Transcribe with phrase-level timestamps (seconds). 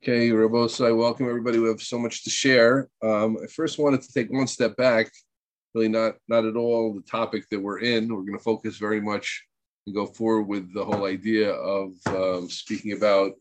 [0.00, 1.58] Okay, Rabosai, welcome everybody.
[1.58, 2.88] We have so much to share.
[3.02, 5.10] Um, I first wanted to take one step back,
[5.74, 8.06] really not not at all the topic that we're in.
[8.06, 9.44] We're going to focus very much
[9.86, 13.32] and go forward with the whole idea of um, speaking about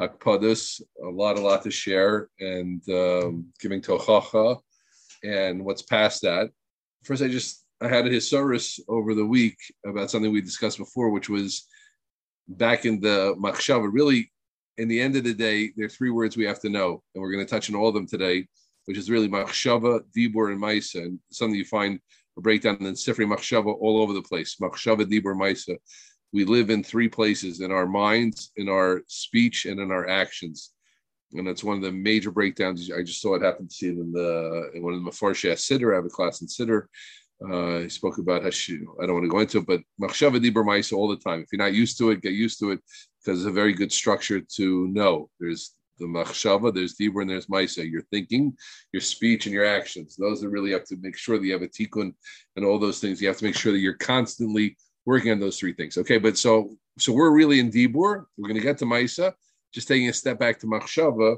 [0.00, 4.58] Hakpadus, a lot, a lot to share, and um, giving Tochacha
[5.22, 6.48] and what's past that.
[7.04, 11.10] First, I just I had a hisaurus over the week about something we discussed before,
[11.10, 11.68] which was
[12.48, 13.90] back in the Machshava.
[13.92, 14.30] Really,
[14.78, 17.22] in the end of the day, there are three words we have to know, and
[17.22, 18.46] we're going to touch on all of them today,
[18.86, 22.00] which is really Machshava, Dibur, and Maisa, and something you find
[22.36, 24.56] a breakdown in Sifri Machshava all over the place.
[24.60, 25.76] Machshava, Dibur, Maisa.
[26.32, 30.70] We live in three places: in our minds, in our speech, and in our actions.
[31.32, 32.90] And that's one of the major breakdowns.
[32.90, 35.52] I just saw it happen to see it in the in one of the Mefarshei
[35.52, 35.92] Siddur.
[35.92, 36.86] I have a class in Siddur
[37.42, 38.82] uh, he spoke about Hashu.
[39.00, 41.40] I don't want to go into it, but Machshava Dibur Maisa all the time.
[41.40, 42.80] If you're not used to it, get used to it
[43.24, 45.30] because it's a very good structure to know.
[45.40, 47.88] There's the Machshava, there's Dibur, and there's Maisa.
[47.88, 48.56] Your thinking,
[48.92, 50.16] your speech, and your actions.
[50.16, 52.12] Those are really have to make sure that you have a tikkun
[52.56, 53.20] and all those things.
[53.22, 54.76] You have to make sure that you're constantly
[55.06, 55.96] working on those three things.
[55.98, 58.24] Okay, but so so we're really in Dibur.
[58.36, 59.32] We're going to get to Maisa.
[59.72, 61.36] Just taking a step back to Machshava,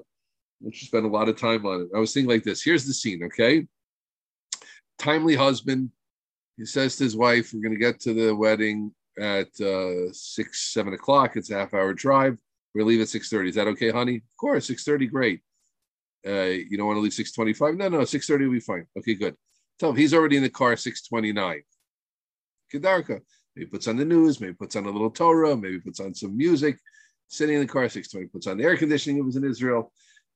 [0.61, 1.89] which spent a lot of time on it.
[1.95, 2.63] I was thinking like this.
[2.63, 3.25] Here's the scene.
[3.25, 3.67] Okay
[4.99, 5.91] timely husband.
[6.57, 10.73] He says to his wife, "We're going to get to the wedding at uh, six,
[10.73, 11.37] seven o'clock.
[11.37, 12.39] It's a half hour drive.
[12.75, 13.49] We're leave at six thirty.
[13.49, 14.17] Is that okay, honey?
[14.17, 15.07] Of course, six thirty.
[15.07, 15.41] Great.
[16.27, 17.77] Uh, you don't want to leave six twenty-five?
[17.77, 18.87] No, no, six thirty will be fine.
[18.99, 19.37] Okay, good.
[19.79, 21.63] Tell him he's already in the car six twenty-nine.
[22.73, 23.21] Kedarka.
[23.55, 24.41] Maybe puts on the news.
[24.41, 25.57] Maybe puts on a little Torah.
[25.57, 26.79] Maybe puts on some music.
[27.29, 28.27] Sitting in the car six twenty.
[28.27, 29.19] Puts on the air conditioning.
[29.19, 29.93] It was in Israel,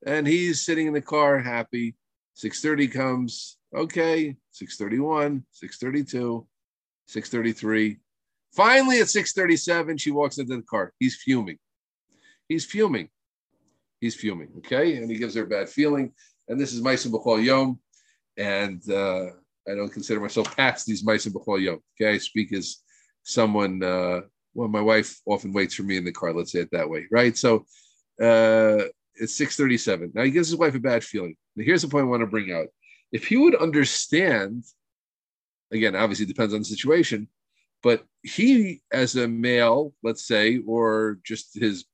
[0.06, 1.94] and he's sitting in the car happy.
[2.34, 6.46] Six thirty comes Okay, 631, 632,
[7.06, 8.00] 633.
[8.54, 10.92] Finally, at 637, she walks into the car.
[10.98, 11.58] He's fuming.
[12.48, 13.08] He's fuming.
[14.00, 14.48] He's fuming.
[14.58, 14.96] Okay.
[14.96, 16.12] And he gives her a bad feeling.
[16.48, 17.78] And this is Maisa B'chol Yom.
[18.36, 19.26] And uh,
[19.68, 21.80] I don't consider myself past these Maisa B'chol Yom.
[22.00, 22.14] Okay.
[22.14, 22.78] I speak as
[23.22, 24.22] someone, uh,
[24.54, 26.32] well, my wife often waits for me in the car.
[26.32, 27.06] Let's say it that way.
[27.12, 27.36] Right.
[27.36, 27.66] So
[28.20, 30.12] uh, it's 637.
[30.14, 31.36] Now he gives his wife a bad feeling.
[31.54, 32.66] Now, here's the point I want to bring out
[33.12, 34.64] if he would understand,
[35.70, 37.28] again, obviously depends on the situation,
[37.82, 41.84] but he as a male, let's say, or just his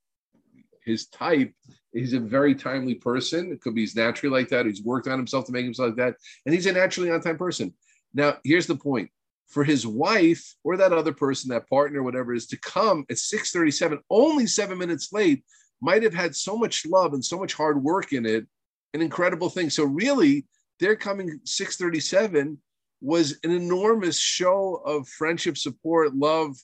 [0.84, 1.52] his type,
[1.92, 3.52] he's a very timely person.
[3.52, 4.66] It could be he's naturally like that.
[4.66, 6.14] He's worked on himself to make himself like that,
[6.44, 7.74] and he's a naturally on-time person.
[8.14, 9.10] Now, here's the point:
[9.48, 13.98] for his wife or that other person, that partner, whatever is to come at 6:37,
[14.10, 15.44] only seven minutes late,
[15.80, 18.46] might have had so much love and so much hard work in it,
[18.94, 19.70] an incredible thing.
[19.70, 20.46] So really,
[20.80, 22.58] they're coming 637
[23.00, 26.56] was an enormous show of friendship, support, love,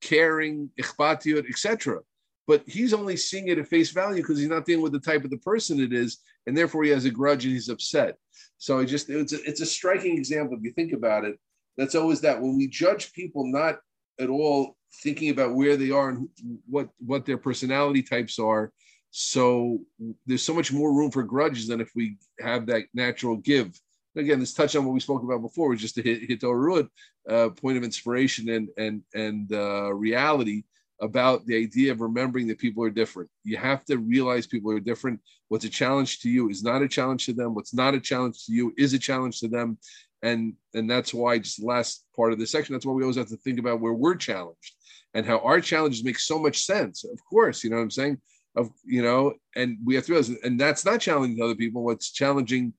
[0.00, 2.00] caring, ikhbatiyut, etc.
[2.46, 5.24] But he's only seeing it at face value because he's not dealing with the type
[5.24, 8.16] of the person it is, and therefore he has a grudge and he's upset.
[8.58, 11.38] So it just it's a, it's a striking example if you think about it.
[11.76, 13.78] That's always that when we judge people not
[14.18, 16.28] at all thinking about where they are and
[16.68, 18.72] what what their personality types are,
[19.10, 19.80] so
[20.26, 23.78] there's so much more room for grudges than if we have that natural give.
[24.16, 27.48] Again, this touch on what we spoke about before was just a hit, hit uh,
[27.50, 30.64] point of inspiration and and and uh, reality
[31.00, 33.30] about the idea of remembering that people are different.
[33.44, 35.20] You have to realize people are different.
[35.48, 37.54] What's a challenge to you is not a challenge to them.
[37.54, 39.78] What's not a challenge to you is a challenge to them.
[40.22, 43.16] And and that's why just the last part of this section, that's why we always
[43.16, 44.74] have to think about where we're challenged
[45.14, 47.04] and how our challenges make so much sense.
[47.04, 48.20] Of course, you know what I'm saying?
[48.56, 51.84] of you know, and we have to realize, and that's not challenging to other people.
[51.84, 52.72] What's challenging,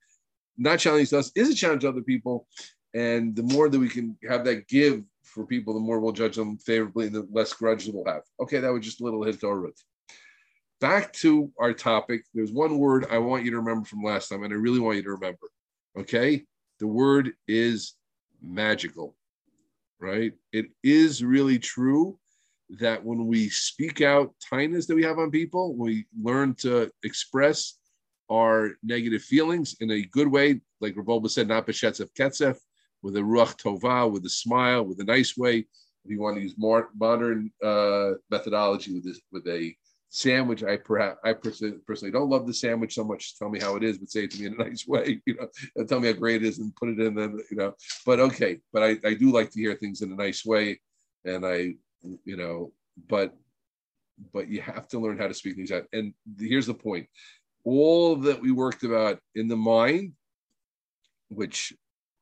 [0.58, 2.48] not challenging to us, is a challenge to other people.
[2.94, 6.36] And the more that we can have that give for people, the more we'll judge
[6.36, 8.24] them favorably, and the less grudge we'll have.
[8.40, 9.80] Okay, that was just a little hit to our root.
[10.82, 12.24] Back to our topic.
[12.34, 14.98] There's one word I want you to remember from last time, and I really want
[14.98, 15.48] you to remember.
[15.98, 16.46] Okay,
[16.80, 17.94] the word is
[18.42, 19.16] magical.
[20.00, 20.34] Right?
[20.52, 22.18] It is really true
[22.80, 27.78] that when we speak out kindness that we have on people, we learn to express
[28.32, 32.58] our negative feelings in a good way, like Rav Wolbe said, not b'shetzef ketzef,
[33.02, 35.66] with a ruach tova, with a smile, with a nice way.
[36.04, 39.76] If you want to use more modern uh, methodology with this, with a
[40.10, 43.38] sandwich, I perhaps I personally don't love the sandwich so much.
[43.38, 45.22] Tell me how it is, but say it to me in a nice way.
[45.26, 47.16] You know, tell me how great it is, and put it in.
[47.16, 47.76] Then you know,
[48.06, 48.60] but okay.
[48.72, 50.80] But I, I do like to hear things in a nice way,
[51.26, 51.76] and I
[52.24, 52.72] you know,
[53.08, 53.36] but
[54.34, 55.86] but you have to learn how to speak things out.
[55.94, 57.08] And here's the point:
[57.64, 60.14] all that we worked about in the mind,
[61.30, 61.74] which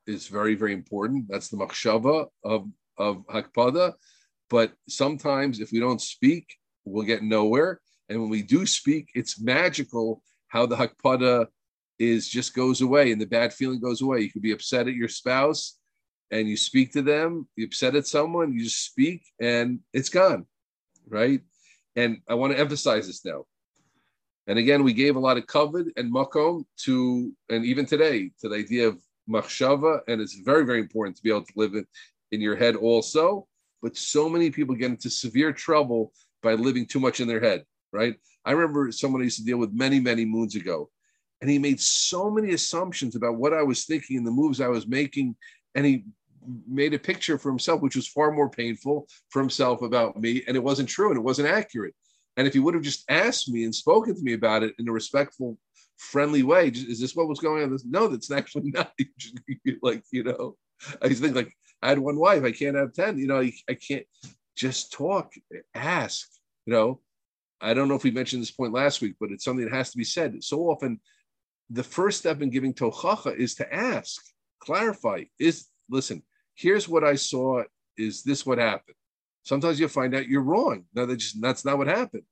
[0.07, 1.25] is very very important.
[1.30, 3.94] That's the machshava of of hakpada.
[4.50, 6.56] But sometimes if we don't speak,
[6.86, 7.80] we'll get nowhere.
[8.09, 11.47] And when we do speak, it's magical how the hakpada
[12.00, 14.21] is just goes away and the bad feeling goes away.
[14.21, 15.77] You could be upset at your spouse
[16.31, 20.45] and you speak to them, you upset at someone, you just speak and it's gone,
[21.07, 21.41] right?
[21.95, 23.45] And I want to emphasize this now.
[24.50, 28.50] And again, we gave a lot of covet and makom to, and even today, to
[28.50, 29.00] the idea of
[29.30, 31.86] machshava, and it's very, very important to be able to live it
[32.31, 33.48] in your head also.
[33.84, 37.63] But so many people get into severe trouble by living too much in their head,
[37.94, 38.16] right?
[38.44, 40.90] I remember someone I used to deal with many, many moons ago,
[41.42, 44.68] and he made so many assumptions about what I was thinking and the moves I
[44.68, 45.36] was making,
[45.75, 46.06] and he
[46.68, 50.57] made a picture for himself, which was far more painful for himself about me, and
[50.57, 51.94] it wasn't true and it wasn't accurate.
[52.39, 54.88] And if he would have just asked me and spoken to me about it in
[54.88, 55.57] a respectful,
[55.97, 57.77] friendly way, is this what was going on?
[57.83, 58.94] No, that's actually not.
[59.81, 60.56] like, you know,
[61.01, 61.51] I think like
[61.81, 63.18] I had one wife, I can't have 10.
[63.19, 64.06] You know, I, I can't
[64.56, 65.33] just talk,
[65.75, 66.30] ask,
[66.65, 67.01] you know.
[67.59, 69.91] I don't know if we mentioned this point last week, but it's something that has
[69.91, 70.41] to be said.
[70.41, 71.01] So often,
[71.69, 74.24] the first step in giving tochacha is to ask,
[74.62, 75.24] clarify.
[75.39, 76.24] Is listen,
[76.56, 77.63] here's what I saw.
[77.97, 78.95] Is this what happened?
[79.44, 80.86] Sometimes you'll find out you're wrong.
[80.94, 82.24] Now that just that's not what happened.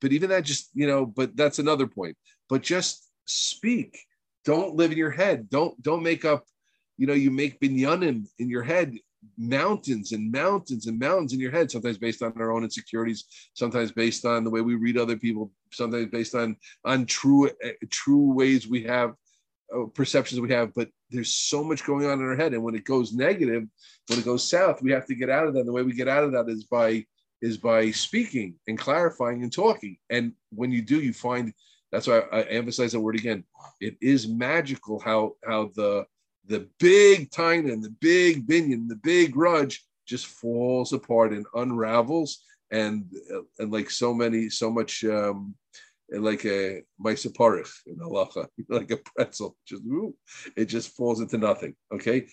[0.00, 2.16] But even that just, you know, but that's another point.
[2.48, 3.98] But just speak.
[4.44, 5.48] Don't live in your head.
[5.48, 6.44] Don't don't make up,
[6.98, 8.96] you know, you make binyanim in your head,
[9.38, 13.24] mountains and mountains and mountains in your head, sometimes based on our own insecurities,
[13.54, 17.50] sometimes based on the way we read other people, sometimes based on on true
[17.90, 19.14] true ways we have
[19.74, 22.54] uh, perceptions we have, but there's so much going on in our head.
[22.54, 23.64] And when it goes negative,
[24.08, 25.60] when it goes south, we have to get out of that.
[25.60, 27.04] And the way we get out of that is by
[27.40, 29.96] is by speaking and clarifying and talking.
[30.10, 31.52] And when you do, you find
[31.90, 33.44] that's why I, emphasize that word again.
[33.80, 36.06] It is magical how how the
[36.46, 42.42] the big and the big binion, the big grudge just falls apart and unravels.
[42.70, 43.04] And
[43.58, 45.54] and like so many, so much um,
[46.20, 49.56] like a maisaparich in halacha, like a pretzel.
[49.66, 49.82] Just
[50.56, 51.74] it just falls into nothing.
[51.92, 52.26] Okay,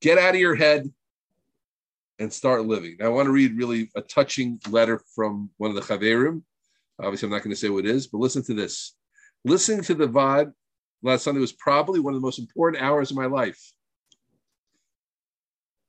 [0.00, 0.90] get out of your head
[2.18, 2.96] and start living.
[2.98, 6.42] Now, I want to read really a touching letter from one of the chaverim.
[7.00, 8.94] Obviously, I'm not going to say what it is, but listen to this.
[9.44, 10.52] Listening to the Vaad
[11.02, 13.60] last Sunday was probably one of the most important hours of my life.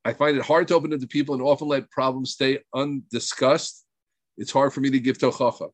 [0.05, 3.85] I find it hard to open it to people and often let problems stay undiscussed.
[4.37, 5.69] It's hard for me to give tochacha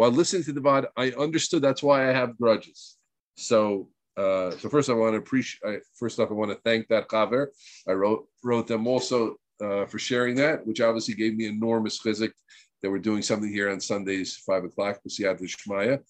[0.00, 2.96] while listening to the Vaad, I understood that's why I have grudges.
[3.34, 5.82] So, uh, so first I want to appreciate.
[5.94, 7.48] First off, I want to thank that chaver.
[7.86, 12.32] I wrote wrote them also uh, for sharing that, which obviously gave me enormous chizik
[12.80, 16.00] that we're doing something here on Sundays, five o'clock, B'siyat Shmaya.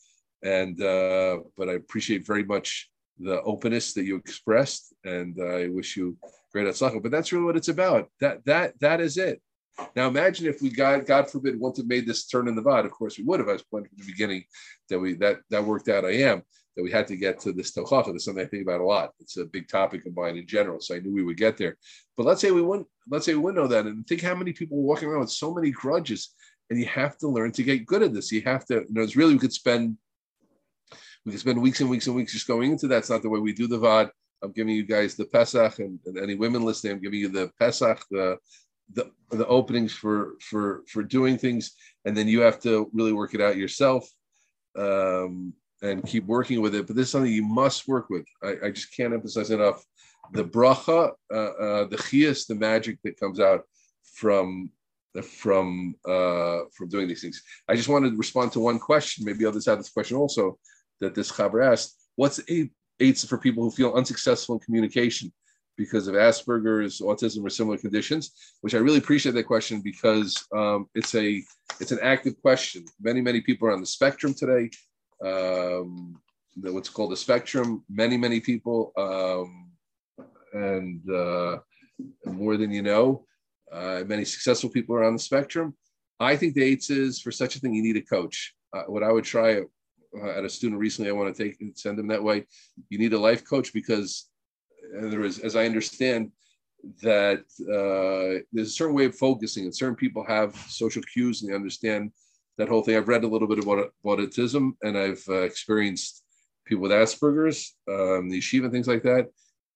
[0.44, 2.88] And uh, but I appreciate very much
[3.18, 6.16] the openness that you expressed, and I wish you
[6.52, 7.02] great atzlacha.
[7.02, 8.08] But that's really what it's about.
[8.20, 9.42] That that that is it.
[9.96, 12.84] Now imagine if we God, God forbid, wouldn't have made this turn in the Vaad.
[12.84, 13.48] Of course, we would have.
[13.48, 14.44] I was pointing from the beginning
[14.88, 16.04] that we that that worked out.
[16.04, 16.42] I am
[16.76, 18.12] that we had to get to this tochacha.
[18.12, 19.10] That's something I think about a lot.
[19.20, 20.80] It's a big topic of mine in general.
[20.80, 21.76] So I knew we would get there.
[22.16, 22.88] But let's say we wouldn't.
[23.08, 25.54] Let's say we wouldn't know that, and think how many people walking around with so
[25.54, 26.34] many grudges.
[26.68, 28.30] And you have to learn to get good at this.
[28.30, 28.74] You have to.
[28.74, 29.96] You know, it's really we could spend
[31.24, 32.98] we could spend weeks and weeks and weeks just going into that.
[32.98, 34.10] It's not the way we do the Vaad.
[34.42, 37.50] I'm giving you guys the Pesach and, and, any women listening, I'm giving you the
[37.58, 38.38] Pesach, the
[38.94, 41.72] the the openings for for for doing things,
[42.04, 44.08] and then you have to really work it out yourself
[44.76, 46.86] um, and keep working with it.
[46.86, 48.24] But this is something you must work with.
[48.42, 49.84] I, I just can't emphasize enough
[50.32, 53.62] the bracha, uh, uh, the chias, the magic that comes out
[54.14, 54.70] from
[55.22, 57.42] from uh, from doing these things.
[57.68, 59.24] I just wanted to respond to one question.
[59.24, 60.58] Maybe others have this question also
[61.00, 61.96] that this chaver asked.
[62.16, 65.32] What's eight aids for people who feel unsuccessful in communication?
[65.80, 68.32] Because of Asperger's, autism, or similar conditions?
[68.60, 71.42] Which I really appreciate that question because um, it's a
[71.80, 72.84] it's an active question.
[73.00, 74.68] Many many people are on the spectrum today.
[75.24, 76.20] Um,
[76.56, 77.82] what's called the spectrum.
[77.88, 79.70] Many many people, um,
[80.52, 81.58] and uh,
[82.26, 83.24] more than you know,
[83.72, 85.74] uh, many successful people are on the spectrum.
[86.20, 88.54] I think the eights is for such a thing you need a coach.
[88.74, 89.62] Uh, what I would try
[90.22, 92.46] uh, at a student recently, I want to take and send them that way.
[92.90, 94.29] You need a life coach because
[94.92, 96.32] there is, as I understand,
[97.02, 101.50] that uh, there's a certain way of focusing, and certain people have social cues and
[101.50, 102.12] they understand
[102.58, 102.96] that whole thing.
[102.96, 106.24] I've read a little bit about, about autism, and I've uh, experienced
[106.66, 109.28] people with Asperger's, um, the yeshiva, and things like that.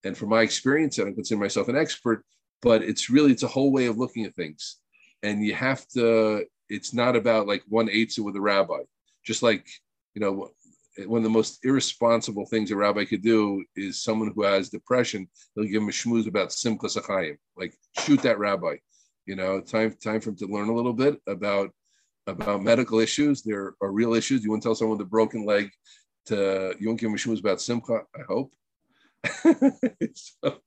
[0.04, 2.24] And from my experience, I don't consider myself an expert,
[2.62, 4.78] but it's really it's a whole way of looking at things,
[5.22, 6.44] and you have to.
[6.68, 8.80] It's not about like one eighth with a rabbi,
[9.24, 9.66] just like
[10.14, 10.50] you know
[10.98, 15.28] one of the most irresponsible things a rabbi could do is someone who has depression,
[15.54, 18.76] they'll give him a schmooze about simchas achayim, like shoot that rabbi.
[19.26, 21.70] You know, time time for him to learn a little bit about
[22.26, 23.42] about medical issues.
[23.42, 24.44] There are real issues.
[24.44, 25.70] You wouldn't tell someone with a broken leg
[26.26, 28.02] to you won't give them a about simcha.
[28.14, 28.52] I hope.
[30.14, 30.58] so,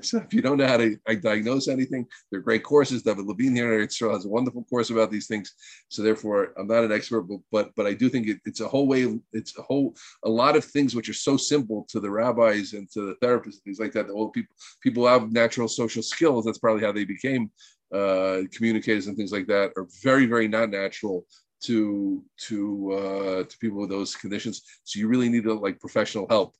[0.00, 3.02] so, if you don't know how to diagnose anything, they're great courses.
[3.02, 5.54] David Levine here at Israel has a wonderful course about these things.
[5.88, 8.68] So therefore, I'm not an expert, but but, but I do think it, it's a
[8.68, 9.18] whole way.
[9.32, 9.94] It's a whole
[10.24, 13.54] a lot of things which are so simple to the rabbis and to the therapists
[13.54, 14.06] and things like that.
[14.06, 16.44] The old people people have natural social skills.
[16.44, 17.50] That's probably how they became
[17.92, 19.72] uh, communicators and things like that.
[19.76, 21.26] Are very very not natural
[21.62, 24.62] to to uh, to people with those conditions.
[24.84, 26.54] So you really need to like professional help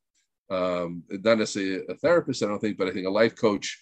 [0.51, 3.79] um, not necessarily a therapist, I don't think, but I think a life coach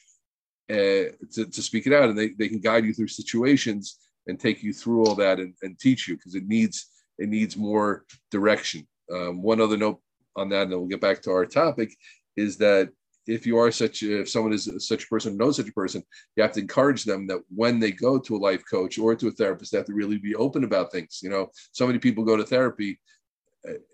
[0.71, 4.39] uh, to, to speak it out, and they, they can guide you through situations and
[4.39, 8.05] take you through all that and, and teach you because it needs it needs more
[8.31, 8.87] direction.
[9.13, 10.01] Um, one other note
[10.37, 11.97] on that, and then we'll get back to our topic,
[12.37, 12.91] is that
[13.27, 16.03] if you are such if someone is such a person knows such a person,
[16.37, 19.29] you have to encourage them that when they go to a life coach or to
[19.29, 21.21] a therapist, they have to really be open about things.
[21.23, 23.01] You know, so many people go to therapy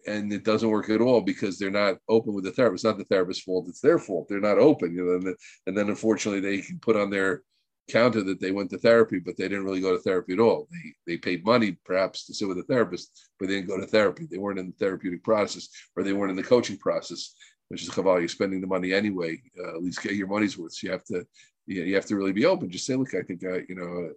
[0.07, 2.85] and it doesn't work at all because they're not open with the therapist.
[2.85, 4.29] It's not the therapist's fault; it's their fault.
[4.29, 5.15] They're not open, you know.
[5.15, 7.43] And then, and then unfortunately, they can put on their
[7.91, 10.69] counter that they went to therapy, but they didn't really go to therapy at all.
[10.71, 13.87] They they paid money perhaps to sit with a therapist, but they didn't go to
[13.87, 14.27] therapy.
[14.31, 17.35] They weren't in the therapeutic process, or they weren't in the coaching process,
[17.69, 18.21] which is Chaval.
[18.21, 19.41] You're spending the money anyway.
[19.59, 20.75] Uh, at least get your money's worth.
[20.75, 21.27] So you have to,
[21.67, 22.71] you have to really be open.
[22.71, 24.13] Just say, look, I think I, you know.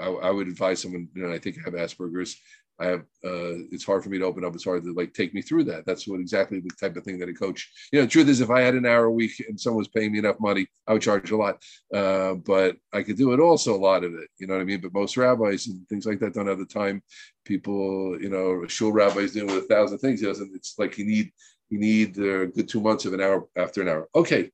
[0.00, 2.40] I, I would advise someone, you know, I think I have Asperger's.
[2.78, 4.54] I have uh, it's hard for me to open up.
[4.54, 5.86] It's hard to like take me through that.
[5.86, 7.70] That's what exactly the type of thing that a coach.
[7.92, 10.12] You know, truth is, if I had an hour a week and someone was paying
[10.12, 11.62] me enough money, I would charge a lot.
[11.94, 14.28] Uh, but I could do it also a lot of it.
[14.38, 14.80] You know what I mean?
[14.80, 17.02] But most rabbis and things like that don't have the time.
[17.44, 20.20] People, you know, shul rabbis dealing with a thousand things.
[20.20, 20.52] He doesn't.
[20.54, 21.30] It's like you need
[21.68, 24.08] you need a good two months of an hour after an hour.
[24.14, 24.50] Okay.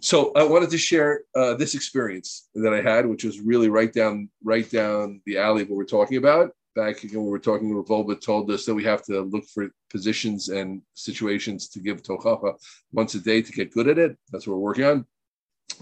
[0.00, 3.92] So I wanted to share uh, this experience that I had, which was really right
[3.92, 7.72] down right down the alley of what we're talking about back again we were talking
[7.72, 12.54] Wolbe told us that we have to look for positions and situations to give tochacha
[12.92, 14.16] once a day to get good at it.
[14.30, 15.06] That's what we're working on.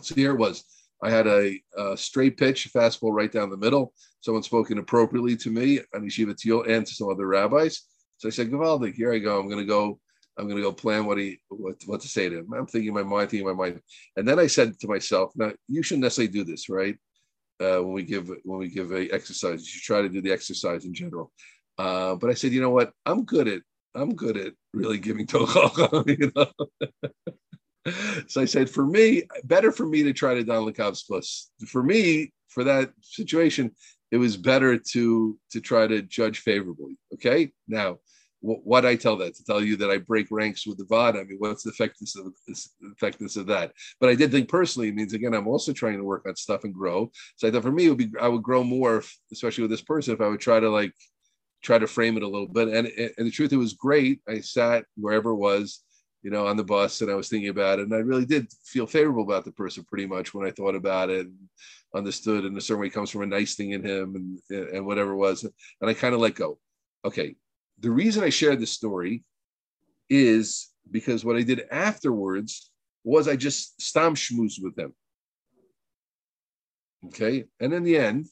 [0.02, 0.64] So here it was.
[1.02, 3.92] I had a, a straight pitch, fastball right down the middle.
[4.20, 7.82] Someone spoke inappropriately to me on Yeshiva Teal and to some other rabbis.
[8.16, 9.38] So I said, Gavaldi, here I go.
[9.38, 10.00] I'm going to go.
[10.36, 12.52] I'm going to go plan what he what, what to say to him.
[12.52, 13.80] I'm thinking in my mind, thinking in my mind,
[14.16, 16.96] and then I said to myself, "Now you shouldn't necessarily do this, right?
[17.60, 19.60] Uh, when we give when we give a exercise.
[19.60, 21.32] You should try to do the exercise in general.
[21.76, 22.92] Uh, but I said, you know what?
[23.06, 23.62] I'm good at
[23.94, 26.18] I'm good at really giving tochacha.
[26.18, 27.92] You know.
[28.28, 30.72] so I said, for me, better for me to try to don
[31.06, 31.50] plus.
[31.66, 33.72] For me, for that situation,
[34.10, 36.96] it was better to to try to judge favorably.
[37.14, 37.52] Okay.
[37.66, 37.98] Now,
[38.40, 41.18] what I tell that to tell you that I break ranks with the Vaad.
[41.18, 43.72] I mean, what's the effectiveness of this, effectiveness of that?
[44.00, 46.64] But I did think personally, it means again, I'm also trying to work on stuff
[46.64, 47.10] and grow.
[47.36, 49.70] So I thought for me, it would be I would grow more, if, especially with
[49.70, 50.92] this person, if I would try to like
[51.62, 52.68] try to frame it a little bit.
[52.68, 54.20] And and the truth, it was great.
[54.28, 55.82] I sat wherever it was,
[56.22, 58.46] you know, on the bus, and I was thinking about it, and I really did
[58.64, 61.26] feel favorable about the person pretty much when I thought about it.
[61.26, 61.48] And,
[61.94, 64.14] understood in a certain way comes from a nice thing in him
[64.50, 66.58] and and whatever it was and i kind of let go
[67.04, 67.34] okay
[67.80, 69.24] the reason I shared this story
[70.10, 72.70] is because what I did afterwards
[73.04, 74.94] was I just stam schmoozed with him.
[77.06, 77.44] Okay.
[77.60, 78.26] And in the end,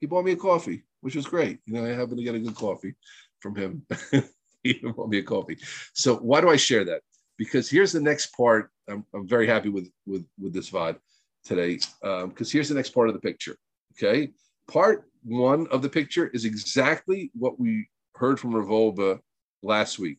[0.00, 1.60] he bought me a coffee, which was great.
[1.66, 2.94] You know, I happened to get a good coffee
[3.40, 3.86] from him.
[4.62, 5.58] he bought me a coffee.
[5.94, 7.02] So why do I share that?
[7.36, 8.70] Because here's the next part.
[8.88, 10.96] I'm, I'm very happy with, with, with this Vaad
[11.44, 11.78] today.
[12.02, 13.56] Because um, here's the next part of the picture.
[13.92, 14.32] Okay.
[14.66, 19.20] Part one of the picture is exactly what we heard from Rav Wolbe
[19.62, 20.18] last week.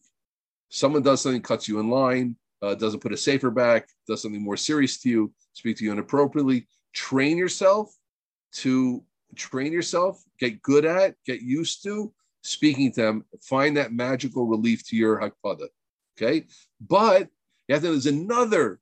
[0.69, 4.41] Someone does something, cuts you in line, uh, doesn't put a safer back, does something
[4.41, 6.67] more serious to you, speak to you inappropriately.
[6.93, 7.93] Train yourself
[8.53, 9.03] to
[9.35, 14.87] train yourself, get good at, get used to speaking to them, find that magical relief
[14.87, 15.67] to your hakpada.
[16.17, 16.45] Okay.
[16.81, 17.29] But
[17.67, 18.79] you have to, there's another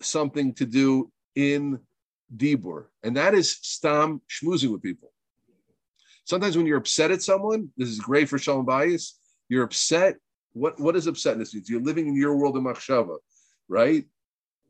[0.00, 1.80] something to do in
[2.34, 5.12] Dibur, and that is stam schmoozing with people.
[6.28, 9.12] Sometimes when you're upset at someone, this is great for shalom bayis.
[9.48, 10.16] You're upset.
[10.52, 11.56] What what is upsetness?
[11.66, 13.16] You're living in your world of machshava,
[13.66, 14.04] right?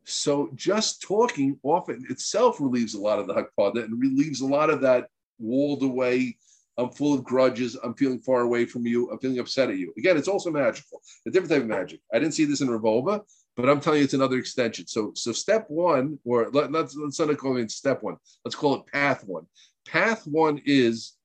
[0.05, 4.69] So just talking often itself relieves a lot of the hakpada and relieves a lot
[4.69, 6.37] of that walled away.
[6.77, 7.75] I'm full of grudges.
[7.83, 9.11] I'm feeling far away from you.
[9.11, 9.93] I'm feeling upset at you.
[9.97, 11.99] Again, it's also magical, a different type of magic.
[12.13, 13.21] I didn't see this in Rav Wolbe,
[13.57, 14.87] but I'm telling you, it's another extension.
[14.87, 18.15] So, so step one, or let, us let's not call it step one.
[18.45, 19.45] Let's call it path one.
[19.85, 21.18] Path one is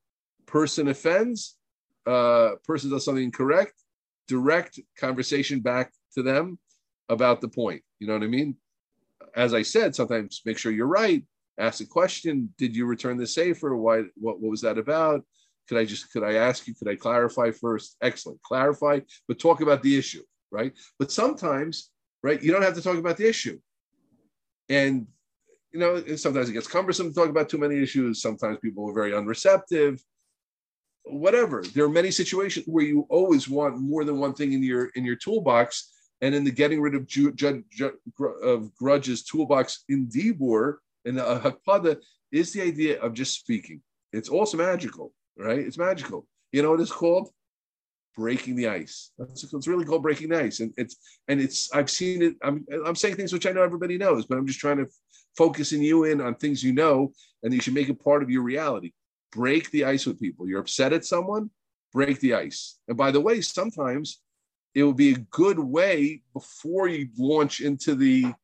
[0.54, 1.56] person offends,
[2.06, 3.75] uh, person does something incorrect,
[4.28, 6.61] direct conversation back to them
[7.08, 7.82] about the point.
[7.99, 8.54] You know what I mean?
[9.34, 11.25] As I said, sometimes make sure you're right.
[11.58, 12.54] Ask a question.
[12.56, 13.75] Did you return the safer?
[13.76, 14.04] Why?
[14.14, 15.25] What, what was that about?
[15.68, 16.75] Could I just could I ask you?
[16.76, 17.96] Could I clarify first?
[18.00, 20.73] Excellent, clarify, but talk about the issue, right?
[21.00, 21.90] But sometimes,
[22.23, 23.58] right, you don't have to talk about the issue,
[24.68, 25.06] and
[25.73, 28.23] you know sometimes it gets cumbersome to talk about too many issues.
[28.23, 30.00] Sometimes people are very unreceptive.
[31.04, 31.62] Whatever.
[31.62, 35.04] There are many situations where you always want more than one thing in your in
[35.04, 37.99] your toolbox, and in the getting rid of ju- ju- ju-
[38.42, 41.99] of grudges toolbox in Dibur in the Hakpada
[42.32, 43.82] is the idea of just speaking.
[44.12, 45.58] It's also magical, right?
[45.58, 46.26] It's magical.
[46.52, 47.28] You know what it's called?
[48.16, 49.11] Breaking the ice.
[49.18, 50.96] It's, it's really called breaking the ice, and it's
[51.28, 51.73] and it's.
[51.75, 52.37] I've seen it.
[52.42, 55.00] I'm I'm saying things which I know everybody knows, but I'm just trying to focus
[55.37, 58.42] focusing you in on things you know, and you should make it part of your
[58.42, 58.92] reality.
[59.34, 60.48] Break the ice with people.
[60.48, 61.50] You're upset at someone,
[61.92, 62.78] break the ice.
[62.88, 64.20] And by the way, sometimes
[64.74, 68.34] it will be a good way before you launch into the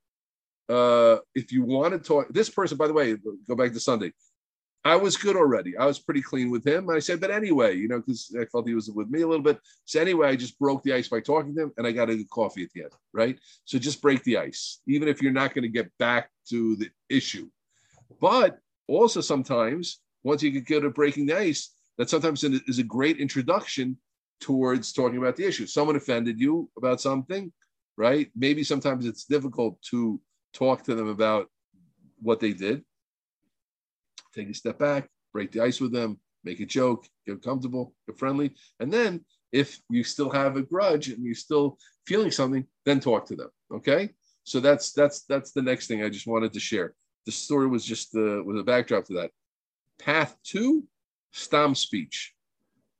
[0.68, 3.16] uh if you want to talk this person by the way
[3.48, 4.12] go back to sunday.
[4.82, 5.76] I was good already.
[5.76, 6.88] I was pretty clean with him.
[6.88, 9.42] I said but anyway you know because i felt he was with me a little
[9.42, 9.58] bit.
[9.84, 12.16] So anyway i just broke the ice by talking to him and i got a
[12.16, 13.38] good coffee at the end right?
[13.64, 16.90] So just break the ice even if you're not going to get back to the
[17.08, 17.48] issue.
[18.20, 23.18] But also sometimes once you get at breaking the ice that sometimes is a great
[23.18, 23.96] introduction
[24.40, 25.66] towards talking about the issue.
[25.66, 27.52] Someone offended you about something,
[27.96, 28.30] right?
[28.34, 30.20] Maybe sometimes it's difficult to
[30.54, 31.48] talk to them about
[32.22, 32.82] what they did.
[34.34, 38.18] Take a step back, break the ice with them, make a joke, get comfortable, get
[38.18, 38.54] friendly.
[38.78, 43.26] And then if you still have a grudge and you're still feeling something, then talk
[43.26, 43.50] to them.
[43.74, 44.10] Okay.
[44.44, 46.94] So that's that's that's the next thing I just wanted to share.
[47.26, 49.30] The story was just the was a backdrop to that.
[50.00, 50.84] Path two,
[51.32, 52.34] stam speech.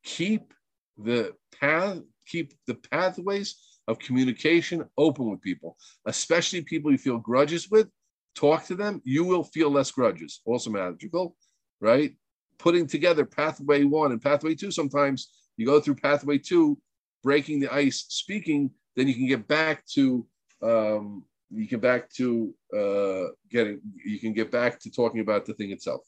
[0.05, 0.55] Keep
[0.99, 3.57] the path, keep the pathways
[3.89, 5.77] of communication open with people,
[6.07, 7.89] especially people you feel grudges with.
[8.35, 10.41] Talk to them, you will feel less grudges.
[10.45, 11.37] Also magical,
[11.81, 12.13] right?
[12.59, 14.71] Putting together pathway one and pathway two.
[14.71, 16.79] Sometimes you go through pathway two,
[17.23, 20.27] breaking the ice, speaking, then you can get back to
[20.63, 25.55] um, you can back to uh, getting you can get back to talking about the
[25.55, 26.03] thing itself.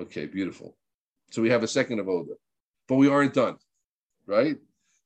[0.00, 0.76] Okay, beautiful.
[1.30, 2.34] So we have a second of Oda,
[2.88, 3.56] but we aren't done
[4.26, 4.56] right?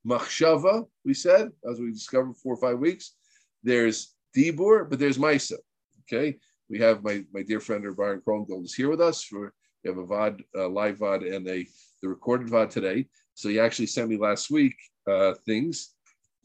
[0.07, 3.15] Machshava, we said, as we discovered four or five weeks.
[3.63, 5.57] There's Dibur, but there's Maisa.
[6.03, 6.39] Okay,
[6.71, 9.23] we have my, my dear friend Byron Krongold is here with us.
[9.25, 9.53] For
[9.85, 11.67] we have a Vaad, a live Vaad, and a
[12.01, 13.07] the recorded Vaad today.
[13.35, 14.75] So he actually sent me last week
[15.11, 15.95] uh, things,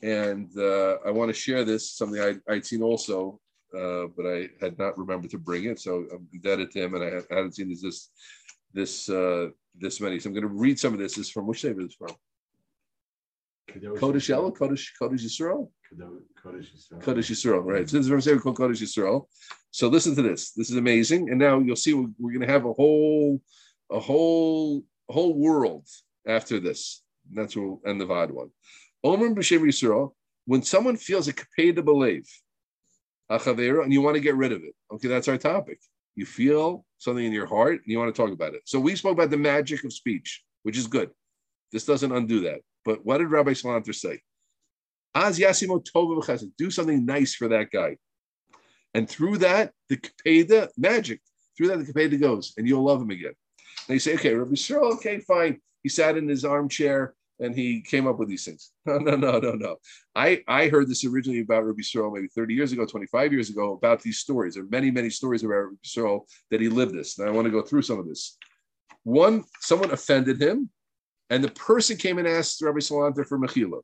[0.01, 3.39] and uh, I want to share this something I, I'd seen also,
[3.75, 5.79] uh, but I had not remembered to bring it.
[5.79, 8.09] So I'm indebted to him, and I, I hadn't seen this this
[8.73, 10.19] this uh, this many.
[10.19, 11.15] So I'm going to read some of this.
[11.15, 12.15] This is from which state is from?
[13.71, 15.69] Kodesh Elo, Kodesh Kodesh Yisrael.
[16.43, 17.01] Kodesh Yisrael.
[17.01, 17.89] Kodesh Yisrael, right?
[17.89, 19.27] So this is from say called Kodesh Yisrael.
[19.71, 20.51] So listen to this.
[20.51, 21.29] This is amazing.
[21.29, 23.41] And now you'll see we're, we're going to have a whole,
[23.91, 25.87] a whole, whole world
[26.27, 27.03] after this.
[27.29, 28.49] And that's where we'll end the Vaad one.
[29.03, 30.13] Omer B'Shem Yisrael.
[30.45, 31.73] When someone feels a kapei
[33.29, 34.73] to believe, and you want to get rid of it.
[34.93, 35.79] Okay, that's our topic.
[36.15, 38.61] You feel something in your heart and you want to talk about it.
[38.65, 41.09] So we spoke about the magic of speech, which is good.
[41.71, 42.61] This doesn't undo that.
[42.85, 44.19] But what did Rabbi Salanter say?
[45.15, 47.97] Az Yasimo Tova do something nice for that guy.
[48.93, 51.21] And through that, the Kapeda, magic,
[51.57, 53.33] through that, the Kapeda goes, and you'll love him again.
[53.87, 55.59] And you say, okay, Rabbi Yisrael, okay, fine.
[55.81, 58.71] He sat in his armchair and he came up with these things.
[58.85, 59.75] No, no, no, no, no.
[60.15, 63.73] I, I heard this originally about Rabbi Yisrael maybe 30 years ago, 25 years ago,
[63.73, 64.53] about these stories.
[64.53, 67.17] There are many, many stories about Rabbi Yisrael that he lived this.
[67.17, 68.37] And I want to go through some of this.
[69.03, 70.69] One, someone offended him
[71.29, 73.81] and the person came and asked Rabbi Salanter for Mechila.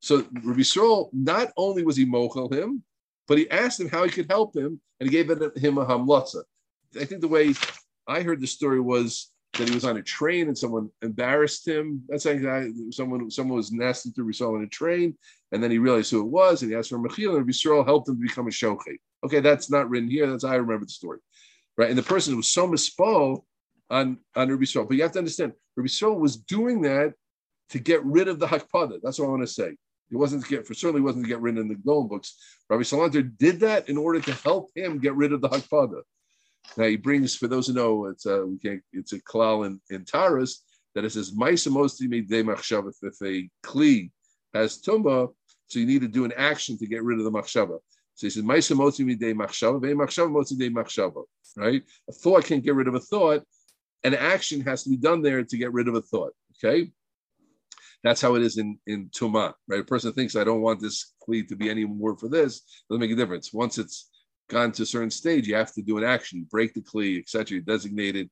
[0.00, 2.82] So Rabbi Yisrael, not only was he mochel him,
[3.28, 6.42] but he asked him how he could help him, and he gave him a hamlatza.
[6.98, 7.54] I think the way
[8.06, 12.02] I heard the story was that he was on a train and someone embarrassed him.
[12.08, 12.40] That's like
[12.90, 15.16] someone someone was nasty to Yisrael on a train,
[15.52, 18.08] and then he realized who it was, and he asked for Mechila, and Yisrael helped
[18.08, 18.98] him to become a shochet.
[19.24, 20.30] Okay, that's not written here.
[20.30, 21.18] That's I remember the story,
[21.76, 21.88] right?
[21.88, 23.42] And the person was so mispo
[23.90, 27.14] on on Rabbi Yisrael, but you have to understand Rabbi Yisrael was doing that
[27.70, 29.00] to get rid of the Hakpada.
[29.02, 29.76] That's what I want to say.
[30.10, 32.36] It wasn't to get, for certainly wasn't to get rid of the Golden books.
[32.70, 36.02] Rabbi Salanter did that in order to help him get rid of the Hakpada.
[36.76, 39.80] Now he brings, for those who know, it's a we can't, it's a klal in,
[39.90, 40.62] in Taras
[40.94, 42.92] that it says Maisa Mosti de Machshava.
[43.02, 44.10] If a kli
[44.54, 45.28] has tumba,
[45.68, 47.78] so you need to do an action to get rid of the machshava.
[48.14, 51.24] So he says Maisa Mosti de Machshava, Ve Machshava Mosti de Machshava.
[51.56, 51.82] Right?
[52.08, 53.42] A thought can't get rid of a thought
[54.06, 56.32] an action has to be done there to get rid of a thought.
[56.56, 56.92] Okay.
[58.04, 59.80] That's how it is in, in Tuma, right?
[59.80, 62.62] A person thinks, I don't want this kli to be any more for this.
[62.88, 63.52] Doesn't make a difference.
[63.52, 64.08] Once it's
[64.48, 67.60] gone to a certain stage, you have to do an action, break the kli, etc.
[67.60, 68.30] Designated.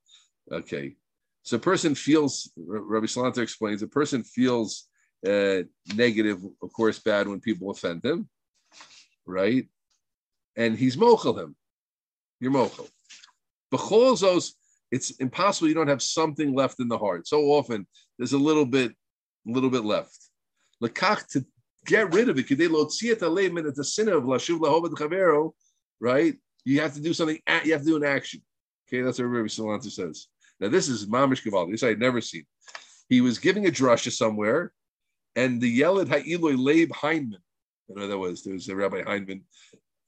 [0.50, 0.96] Okay.
[1.42, 4.88] So a person feels, Rabbi Salanter explains, a person feels
[5.26, 5.62] uh,
[5.94, 8.28] negative, of course, bad when people offend him,
[9.26, 9.68] right?
[10.56, 11.56] And he's mochel him.
[12.40, 12.88] You're mochel.
[13.72, 14.52] Becholzos,
[14.90, 17.26] it's impossible you don't have something left in the heart.
[17.26, 17.86] So often
[18.18, 20.16] there's a little bit, a little bit left.
[20.82, 21.44] Lakach to
[21.84, 24.24] get rid of it, kidei lotziat aleim at the sin of
[26.00, 26.34] right?
[26.64, 28.42] You have to do something, you have to do an action.
[28.88, 30.28] Okay, that's what Rabbi Salanter says.
[30.60, 31.72] Now, this is Mamish Gavaldi.
[31.72, 32.46] This I had never seen.
[33.08, 34.72] He was giving a drasha somewhere,
[35.36, 37.40] and the Yelid Ha'iloi Leib Heinman,
[37.90, 39.42] I know that was, there was a Rabbi Heinman,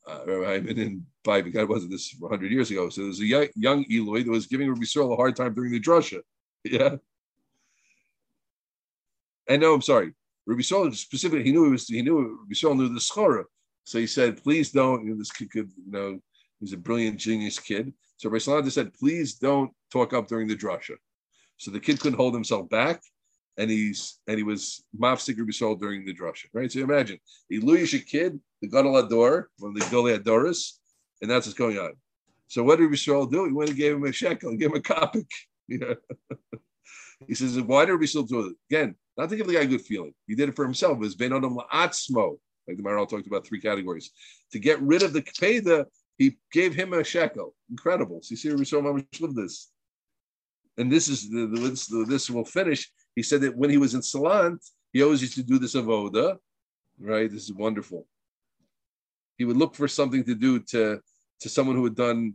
[0.09, 2.89] uh, Rabbi Heinman in Bible, God wasn't this 100 years ago.
[2.89, 5.73] So there was a young, young that was giving Rabbi Yisrael a hard time during
[5.73, 6.21] the drasha.
[6.65, 6.97] Yeah.
[9.49, 10.13] And no, I'm sorry.
[10.47, 13.45] Rabbi Yisrael specifically, he knew it was, he knew Rabbi Yisrael knew the schara.
[13.87, 16.19] So he said, please don't, you know, this kid could, you know,
[16.59, 17.95] he's a brilliant genius kid.
[18.17, 20.97] So Rabbi Salanter said, please don't talk up during the drasha.
[21.57, 23.01] So the kid couldn't hold himself back,
[23.57, 26.47] and he's and he was mafsik Rabbi during the drasha.
[26.53, 26.71] Right.
[26.71, 30.73] So imagine the Iluyish kid, the Gadol Ador, one of the Adoris,
[31.23, 31.93] and that's what's going on.
[32.49, 33.47] So what did Rabbi do?
[33.47, 35.31] He went and gave him a shekel, he gave him a kopik.
[35.69, 35.95] Yeah.
[37.27, 38.57] he says, why did Rabbi do it?
[38.71, 40.15] Again, not to give the guy a good feeling.
[40.29, 40.99] He did it for himself.
[40.99, 42.37] It was Ben Adam La'atzmo.
[42.67, 44.11] Like the Maharal talked about three categories.
[44.53, 45.87] To get rid of the Kpeda,
[46.19, 47.55] he gave him a shekel.
[47.71, 48.21] Incredible.
[48.23, 49.71] So you see, we saw how much of this.
[50.79, 52.91] And this is the, the, this, the, this will finish.
[53.15, 54.59] He said that when he was in Salant,
[54.93, 56.37] he always used to do this avoda,
[56.99, 57.31] right?
[57.31, 58.07] This is wonderful.
[59.39, 61.01] He would look for something to do to
[61.41, 62.35] to someone who had done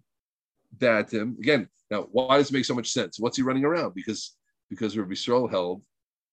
[0.73, 1.37] bad to him.
[1.39, 3.19] Again, now why does it make so much sense?
[3.19, 3.95] What's he running around?
[3.95, 4.35] Because
[4.69, 5.83] because Rabbi Yisrael held,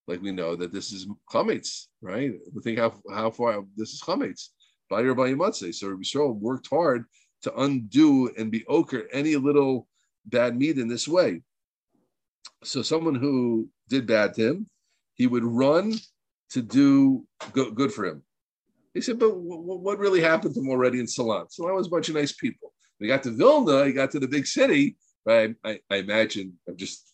[0.08, 2.32] like we know, that this is chametz, right?
[2.54, 4.48] We think how how far this is chametz.
[4.90, 5.74] By Rabbi Yamatzeh.
[5.74, 7.04] So Rabbi Yisrael worked hard
[7.42, 9.86] to undo and be ochre any little
[10.24, 11.42] bad meat in this way.
[12.64, 14.66] So someone who did bad to him,
[15.14, 15.94] he would run
[16.50, 18.22] to do good for him.
[18.94, 21.52] He said, but what really happened to him already in Salant?
[21.52, 22.72] So I was a bunch of nice people.
[22.98, 24.96] He got to Vilna, he got to the big city.
[25.26, 25.54] Right?
[25.62, 27.12] I, I imagine, I'm just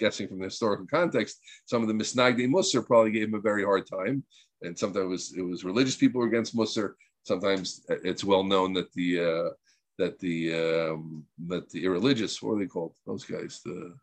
[0.00, 3.64] guessing from the historical context, some of the Misnagdi Musar probably gave him a very
[3.64, 4.24] hard time.
[4.62, 8.92] And sometimes it was, it was religious people against Musar sometimes it's well known that
[8.92, 9.50] the uh,
[9.98, 13.94] that the um, that the irreligious what are they called those guys the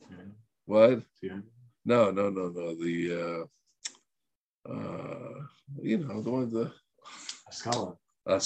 [0.00, 0.16] yeah.
[0.66, 1.38] what yeah.
[1.84, 3.46] no no no no the
[4.68, 5.40] uh, uh,
[5.82, 6.70] you know the one the
[7.50, 7.94] scholar
[8.26, 8.38] uh.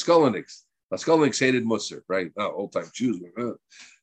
[0.96, 2.30] Skolonics hated Musar, right?
[2.36, 3.20] Oh, old time Jews.
[3.38, 3.52] Uh,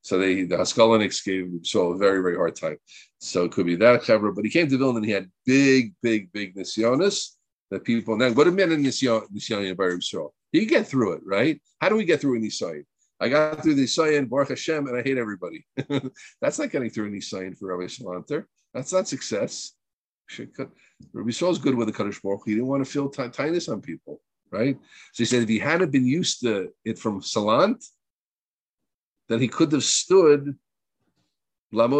[0.01, 2.77] so they the Skolonics gave so a very very hard time.
[3.19, 5.93] So it could be that clever, but he came to Vilna and he had big
[6.01, 7.35] big big nisyonis
[7.69, 10.29] that people now what a man in Nisyan Yisrael.
[10.51, 11.61] You get through it, right?
[11.79, 12.85] How do we get through in Nisayan?
[13.19, 15.65] I got through the Nisayan, Baruch Hashem, and I hate everybody.
[16.41, 18.45] That's not getting through Nisayan for Rabbi Salanter.
[18.73, 19.73] That's not success.
[20.37, 22.43] Rabbi is good with the Kaddish Baruch.
[22.45, 24.77] He didn't want to feel t- on people, right?
[25.13, 27.83] So he said if he hadn't been used to it from Salant,
[29.27, 30.55] then he could have stood
[31.71, 31.91] Rabbi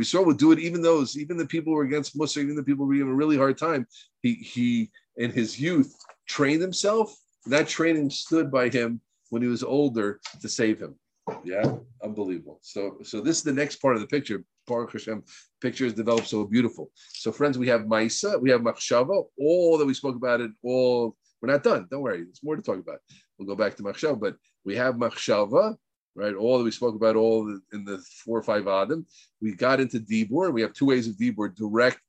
[0.00, 2.64] Yisrael would do it even those, even the people who were against Musa, even the
[2.64, 3.86] people who were having a really hard time.
[4.22, 5.94] He he in his youth
[6.26, 7.14] trained himself.
[7.46, 10.96] That training stood by him when he was older to save him.
[11.44, 12.58] Yeah, unbelievable.
[12.62, 14.44] So so this is the next part of the picture.
[14.66, 15.22] Baruch Hashem,
[15.60, 16.90] picture is developed so beautiful.
[16.94, 21.16] So friends, we have Maisa, we have Machshava, all that we spoke about it, all
[21.40, 21.86] we're not done.
[21.90, 23.00] Don't worry, there's more to talk about.
[23.38, 25.76] We'll go back to Machshava, but we have Machshava,
[26.14, 26.34] right?
[26.34, 29.06] All that we spoke about, all in the four or five Adam.
[29.40, 30.52] We got into Dibur.
[30.52, 32.02] We have two ways of Dibur: direct,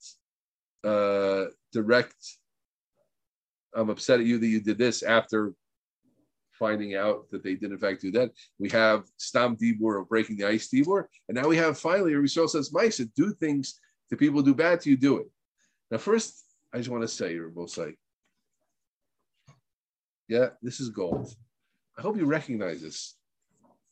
[0.83, 2.15] uh, direct.
[3.73, 5.53] I'm upset at you that you did this after
[6.57, 8.31] finding out that they did in fact do that.
[8.59, 12.49] We have Stam Dibur of breaking the ice Dibur, and now we have finally Yisrael
[12.49, 15.27] says, "Maisa, do things to people do bad to you, do it."
[15.91, 17.95] Now, first, I just want to say, say,
[20.27, 21.33] yeah, this is gold.
[21.97, 23.15] I hope you recognize this.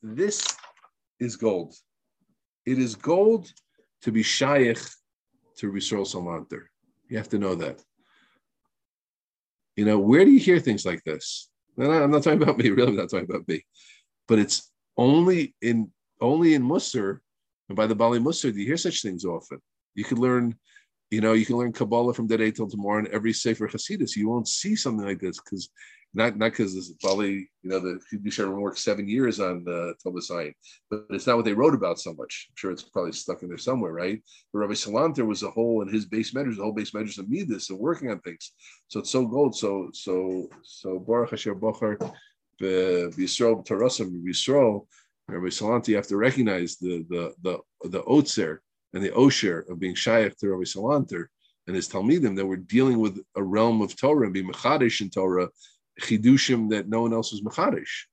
[0.02, 0.43] This
[1.19, 1.76] is gold.
[2.65, 3.52] It is gold
[4.02, 4.80] to be shaykh
[5.58, 6.63] to Risol Salanter.
[7.08, 7.82] You have to know that.
[9.76, 11.49] You know, where do you hear things like this?
[11.77, 13.65] I'm not talking about me, really, I'm not talking about me.
[14.27, 17.21] But it's only in only in Musser
[17.69, 19.59] and by the Bali Musser do you hear such things often.
[19.95, 20.55] You could learn,
[21.13, 24.15] you know, you can learn Kabbalah from today till tomorrow and every Sefer Hasidus.
[24.15, 25.69] You won't see something like this because
[26.15, 29.93] not not because this is probably you know the Yisharim worked seven years on the
[30.04, 30.21] Toba
[30.89, 32.47] but it's not what they wrote about so much.
[32.49, 34.19] I'm sure it's probably stuck in there somewhere, right?
[34.52, 37.30] But Rabbi Salanter was a whole in his base measures, the whole base measures of
[37.30, 38.52] Midas and working on things.
[38.88, 39.56] So it's so gold.
[39.56, 41.97] So so so Baruch Hashem Bocher
[42.60, 44.88] B'Yisrael Tarasim Yisrael
[45.28, 48.62] Rabbi Salanter, you have to recognize the the the the otzer
[48.93, 51.25] and the osher of being shaykh to Rabbi Salanter
[51.67, 55.10] and his talmidim that we're dealing with a realm of Torah and be mechadish in
[55.10, 55.49] Torah,
[56.01, 58.06] chidushim that no one else was mechadish.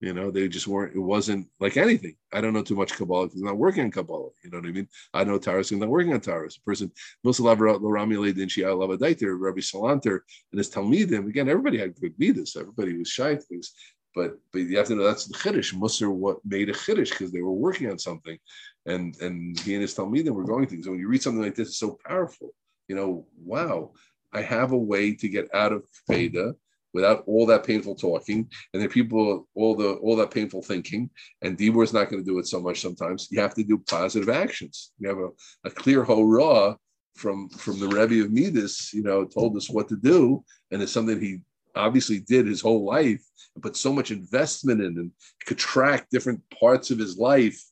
[0.00, 0.94] You know, they just weren't.
[0.94, 2.16] It wasn't like anything.
[2.30, 4.28] I don't know too much Kabbalah because I'm not working on Kabbalah.
[4.44, 4.88] You know what I mean?
[5.14, 6.58] I know Taurus I'm not working on Taurus.
[6.58, 6.92] A person,
[7.24, 10.20] Moshe Lavra L'Ramiel D'Inchiya Lavadaiter Rabbi Salanter
[10.52, 11.26] and his Talmidim.
[11.28, 12.56] Again, everybody had good midas.
[12.56, 13.72] Everybody was shy things.
[14.14, 15.74] But but you have to know that's the chiddush.
[15.74, 18.38] Musar what made a chiddush because they were working on something,
[18.86, 20.84] and and he and his Talmidim were going things.
[20.84, 22.50] So when you read something like this, it's so powerful.
[22.88, 23.92] You know, wow,
[24.32, 26.54] I have a way to get out of Veda
[26.94, 31.10] without all that painful talking, and then people all the all that painful thinking.
[31.42, 32.80] And Dibur is not going to do it so much.
[32.80, 34.92] Sometimes you have to do positive actions.
[34.98, 35.28] You have a,
[35.64, 36.76] a clear hurrah
[37.16, 40.92] from from the Rebbe of Midas, you know, told us what to do, and it's
[40.92, 41.38] something he
[41.74, 43.22] obviously did his whole life
[43.54, 45.10] and put so much investment in and
[45.44, 47.62] could track different parts of his life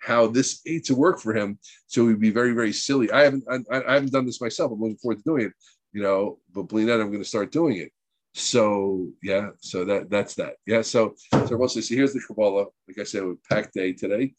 [0.00, 3.44] how this ate to work for him so he'd be very very silly i haven't
[3.50, 5.52] I, I, haven't done this myself i'm looking forward to doing it
[5.92, 7.90] you know but believe that i'm going to start doing it
[8.38, 10.56] so yeah, so that that's that.
[10.66, 12.66] Yeah, so so mostly so here's the Kabbalah.
[12.86, 14.34] Like I said, with packed day today.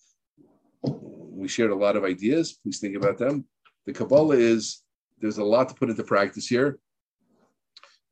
[0.83, 2.59] We shared a lot of ideas.
[2.61, 3.45] Please think about them.
[3.87, 4.83] The Kabbalah is
[5.19, 6.77] there's a lot to put into practice here.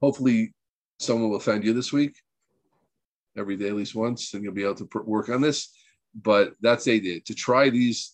[0.01, 0.55] Hopefully,
[0.97, 2.15] someone will find you this week,
[3.38, 5.71] every day at least once, and you'll be able to work on this.
[6.15, 8.13] But that's the idea to try these.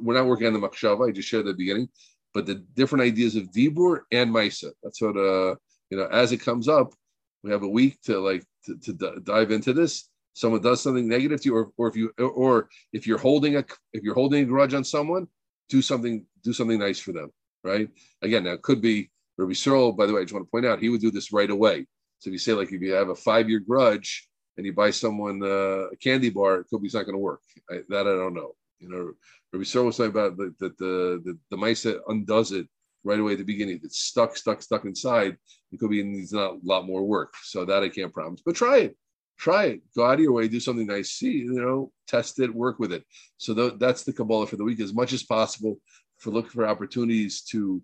[0.00, 1.08] We're not working on the Makshava.
[1.08, 1.88] I just shared the beginning,
[2.34, 4.70] but the different ideas of Dibur and Maisa.
[4.82, 5.56] That's what uh
[5.90, 6.94] you know as it comes up
[7.42, 10.08] we have a week to like to, to dive into this.
[10.34, 13.64] Someone does something negative to you, or, or if you or if you're holding a
[13.92, 15.26] if you're holding a grudge on someone,
[15.68, 17.30] do something do something nice for them,
[17.64, 17.88] right?
[18.22, 19.96] Again, that could be Rabbi Yisrael.
[19.96, 21.86] By the way, I just want to point out he would do this right away.
[22.20, 24.90] So if you say like if you have a five year grudge and you buy
[24.90, 27.40] someone uh, a candy bar, it could be not going to work.
[27.70, 28.52] I, that I don't know.
[28.78, 29.12] You know,
[29.52, 32.68] Rabbi Yisrael was talking about that the the the, the mice that undoes it
[33.04, 33.80] right away at the beginning.
[33.82, 35.36] It's stuck, stuck, stuck inside,
[35.72, 37.34] it could be needs a lot more work.
[37.42, 38.42] So that I can't promise.
[38.44, 38.96] But try it.
[39.38, 39.82] Try it.
[39.96, 41.12] Go out of your way, do something nice.
[41.12, 43.04] See, you know, test it, work with it.
[43.38, 45.80] So th- that's the Kabbalah for the week, as much as possible
[46.18, 47.82] for looking for opportunities to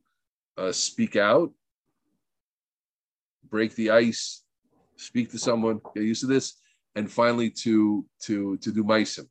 [0.57, 1.51] uh, speak out,
[3.49, 4.45] break the ice,
[4.99, 6.61] speak to someone, get used to this,
[6.95, 9.27] and finally to to to do meisim.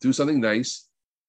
[0.00, 0.88] Do something nice.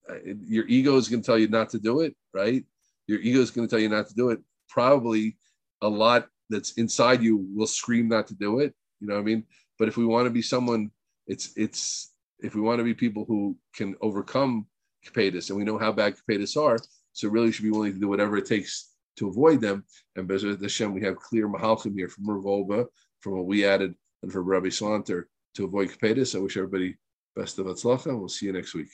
[0.09, 2.65] Uh, your ego is going to tell you not to do it, right?
[3.07, 4.39] your ego is going to tell you not to do it.
[4.69, 5.37] Probably
[5.81, 8.73] a lot that's inside you will scream not to do it.
[8.99, 9.43] You know what I mean?
[9.77, 10.91] But if we want to be someone,
[11.27, 14.67] it's it's if we want to be people who can overcome
[15.05, 16.77] capetus, and we know how bad capetus are,
[17.13, 19.83] so really should be willing to do whatever it takes to avoid them.
[20.15, 22.87] And Bezrat Hashem, we have clear mahalchim here from Rav
[23.23, 25.23] from what we added, and from Rabbi Salanter
[25.55, 26.35] to avoid capetus.
[26.35, 26.97] I wish everybody
[27.35, 28.17] best of atzlacha.
[28.17, 28.91] We'll see you next week.